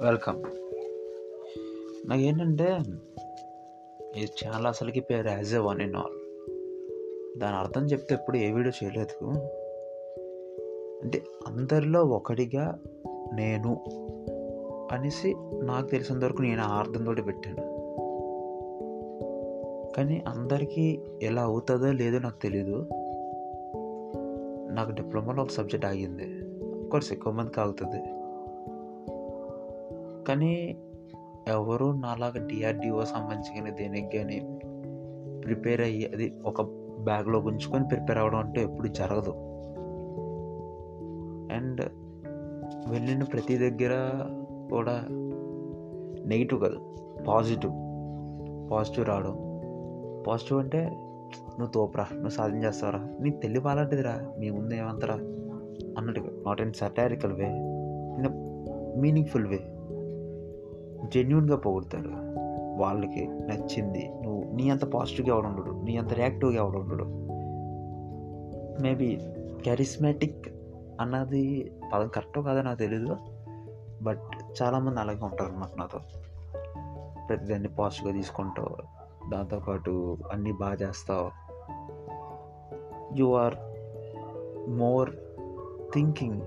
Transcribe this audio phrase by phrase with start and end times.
[0.00, 0.42] Welcome.
[2.08, 2.78] నాకు ఏంటంటే
[4.16, 6.16] ఈ ఛానల్ అసలుకి పేరు as a one in all.
[7.38, 9.28] దాని అర్థం చెప్తే ఎప్పుడు ఏ వీడియో చేయలేదు.
[11.02, 12.78] అంటే అందరిలో ఒకటిగా
[13.34, 13.84] నేను
[14.92, 17.62] అనేసి నాకు తెలిసినంత వరకు నేను ఆ అర్థంతో పెట్టాను.
[19.96, 22.88] కానీ అందరికీ ఎలా అవుతుందో లేదో నాకు తెలీదు.
[24.72, 26.40] నాకు డిప్లొమాలో ఒక సబ్జెక్ట్ ఆగింది.
[26.88, 28.19] కోర్స్ ఎక్కువ మందికి ఆగుతుంది.
[30.28, 30.76] కానీ
[31.48, 34.58] ఎవరు నాలాగా డిఆర్డిఓ సంబంధించి కానీ దేనికి కానీ
[35.44, 36.62] ప్రిపేర్ అయ్యి అది ఒక
[37.00, 39.30] బ్యాగ్లో ఉంచుకొని ప్రిపేర్ అవ్వడం అంటే ఎప్పుడు జరగదు.
[41.54, 41.80] అండ్
[42.88, 43.90] వెళ్ళిన ప్రతి దగ్గర
[44.70, 45.04] కూడా
[46.26, 46.94] నెగిటివ్ కాదు
[47.28, 47.72] పాజిటివ్.
[48.72, 49.36] పాజిటివ్ రావడం.
[50.26, 50.86] పాజిటివ్ అంటే
[51.58, 55.14] నువ్వు తోపరా నువ్వు సాధించేస్తావరా నీ తెలివి అలాంటిదిరా మీ ముందు ఏమంతరా
[55.98, 56.28] అన్నట్టుగా.
[56.30, 58.26] Not in satirical way in
[59.00, 59.58] meaningful way
[61.08, 62.10] జెన్యున్గా పొగుడతారు
[62.80, 64.12] వాళ్ళకి నచ్చింది.
[64.22, 65.84] నువ్వు నీ అంత పాజిటివ్గా ఎవడు ఉండడు.
[65.84, 67.04] నీ అంత రియాక్టివ్గా ఎవడు ఉండడు.
[68.82, 69.18] మేబీ
[69.62, 70.48] క్యారిస్మాటిక్
[71.00, 73.16] అన్నది పదం కరెక్టో కాదో నాకు తెలీదు.
[74.02, 74.22] బట్
[74.62, 75.98] చాలామంది అలాగే ఉంటారు అన్నమాట నాతో.
[77.28, 78.76] ప్రతిదాన్ని పాజిటివ్గా తీసుకుంటావు
[79.30, 81.30] దాంతోపాటు అన్నీ బాగా చేస్తావు.
[83.16, 83.54] You are
[84.70, 85.10] more
[85.94, 86.40] thinking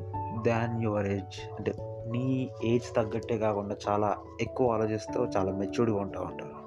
[0.43, 6.25] than your age అంటే నీ ఏజ్ తగ్గట్టే కాకుండా చాలా ఎక్కువ ఆలోచిస్తావు చాలా మెచ్యూర్డ్గా ఉంటావు.
[6.25, 6.63] అంటారు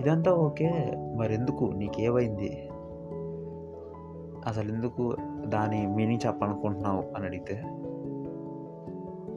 [0.00, 1.64] ఇదంతా ఓకే మరెందుకు?
[1.64, 2.68] నీకేమైంది?
[4.46, 7.54] అసలు ఎందుకు దాని మీనింగ్ చెప్పాలనుకుంటున్నావు అని అడిగితే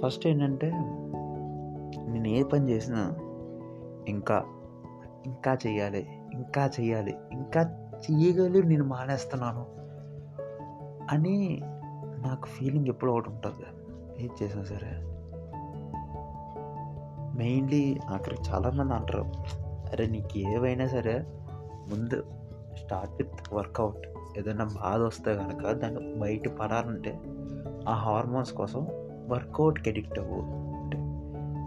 [0.03, 0.71] ఫస్ట్ ఏంటంటే
[2.07, 3.15] నేను ఏ పని చేసినా
[4.07, 4.43] ఇంకా
[5.25, 7.61] ఇంకా చెయ్యాలి ఇంకా చెయ్యాలి ఇంకా
[8.05, 9.65] చేయగలి నేను మానేస్తున్నాను
[11.11, 11.61] అని
[12.23, 13.65] నాకు ఫీలింగ్ ఎప్పుడు ఒకటి ఉంటుంది.
[14.23, 15.05] ఏం చేసినా సరే.
[17.37, 19.31] మెయిన్లీ అక్కడికి చాలామంది అంటారు
[19.91, 21.25] అరే నీకు ఏవైనా సరే
[21.89, 22.23] ముందు
[22.75, 24.07] స్టార్ట్ విత్ వర్కౌట్
[24.37, 27.19] ఏదైనా బాధ వస్తే కనుక దాన్ని బయట పడాలంటే
[27.89, 28.87] ఆ హార్మోన్స్ కోసం
[29.29, 30.41] వర్కౌట్కి ఎడిక్ట్ అవ్వు.
[30.75, 30.97] అంటే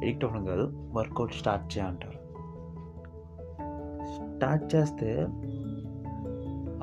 [0.07, 2.23] ఎడిక్ట్ అవ్వడం కాదు వర్కౌట్ స్టార్ట్ చేయంటారు
[4.37, 5.27] స్టార్ట్ చేస్తే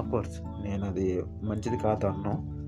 [0.02, 2.59] అఫ్కోర్స్ నేను అది మంచిది కాదు అన్నాను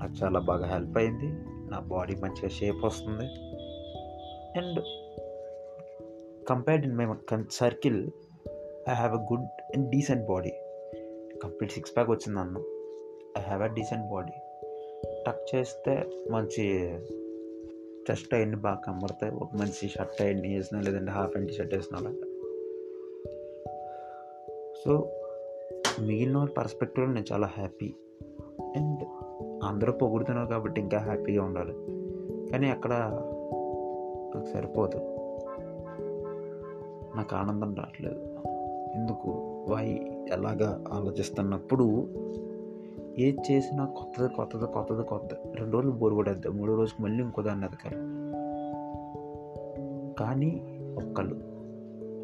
[0.00, 1.28] నాకు చాలా బాగా హెల్ప్ అయింది.
[1.70, 3.26] నా బాడీ మంచిగా షేప్ వస్తుంది.
[4.58, 4.80] And
[6.48, 7.06] compared in my
[7.50, 8.10] circle
[8.90, 10.52] I have a good and decent body
[11.42, 12.60] complete six pack వచ్చింది నన్ను
[13.38, 14.32] I have a decent body
[15.26, 16.66] tuck చేస్తే మంచి
[18.10, 19.32] చెస్ట్ అయ్యింది బాగా కనబడతాయి.
[19.32, 22.26] ఒక మంచి షర్ట్ అయ్యింది వేసినా లేదంటే హాఫ్ అండ్ షర్ట్ వేసినా అలాగా
[24.84, 25.20] సో
[26.00, 27.94] మిగిలిన వాళ్ళ పర్స్పెక్టివ్లో నేను చాలా హ్యాపీ
[28.76, 29.04] అండ్
[29.64, 31.72] అందరూ పొగుడుతున్నారు కాబట్టి ఇంకా హ్యాపీగా ఉండాలి.
[32.50, 32.90] కానీ అక్కడ
[34.34, 34.98] నాకు సరిపోదు.
[37.16, 38.20] నాకు ఆనందం రావట్లేదు.
[38.94, 39.30] ఎందుకు?
[39.68, 39.86] వై?
[40.32, 42.08] ఎలాగా ఆలోచిస్తున్నప్పుడు
[43.18, 47.66] ఏది చేసినా కొత్తది కొత్తది కొత్తది కొత్త రెండు రోజులు బోరు కొట్టేద్దాం మూడో రోజుకి మళ్ళీ ఇంకో దాన్ని
[47.66, 47.96] ఎదకాలి
[50.18, 51.34] కానీ ఒక్కళ్ళు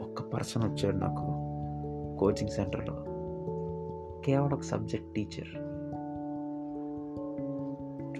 [0.02, 1.46] ఒక్క పర్సన్ వచ్చాడు నాకు.
[2.18, 2.94] కోచింగ్ సెంటర్లో.
[4.24, 5.65] కేవలం ఒక సబ్జెక్ట్ టీచర్.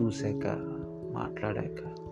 [0.03, 0.57] చూశాక
[1.13, 2.07] మాట్లాడాక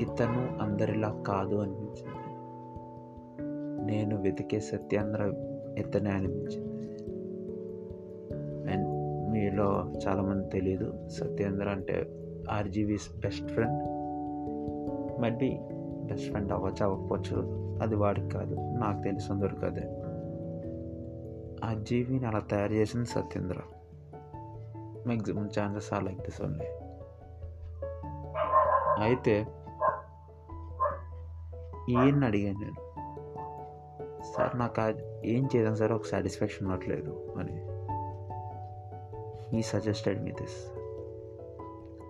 [0.00, 2.34] ఇతను అందరిలా కాదు అనిపించింది.
[3.86, 5.22] నేను వెతికే సత్యాంధ్ర
[5.78, 6.74] ఇతనే అనిపించింది.
[8.72, 8.88] అండ్
[9.32, 12.06] మీలో చాలామంది తెలియదు సత్యేంద్ర అంటే
[12.50, 13.82] ఆర్జీవీస్ బెస్ట్ ఫ్రెండ్.
[15.20, 15.58] మళ్ళీ
[16.04, 19.82] బెస్ట్ ఫ్రెండ్ అవ్వచ్చు అవ్వకపోవచ్చు అది వాడికి కాదు నాకు తెలిసినందుకు అదే.
[21.64, 23.56] ఆ జీవిని అలా తయారు చేసింది Satyendra.
[25.06, 26.66] Maximum chances are like this only
[29.02, 29.46] అయితే
[31.90, 32.74] ఏం అడిగాను నేను
[34.24, 34.92] సార్ నాకు ఆ
[35.24, 37.74] ఏం చేయడం సార్ ఒక సాటిస్ఫాక్షన్ ఉండట్లేదు అని
[39.58, 40.72] ఈ suggested me this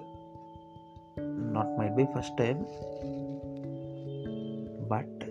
[1.55, 2.59] not might be first time
[4.89, 5.23] but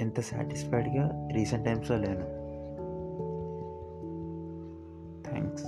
[0.00, 2.26] ఎంత సాటిస్ఫైడ్గా రీసెంట్ టైమ్స్లో లేను.
[5.28, 5.66] థ్యాంక్స్